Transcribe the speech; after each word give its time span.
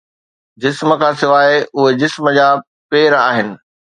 جسم 0.61 0.89
کان 1.01 1.13
سواءِ، 1.21 1.51
اهي 1.77 1.91
جسم 2.01 2.25
جا 2.37 2.47
پير 2.89 3.11
آهن 3.29 3.49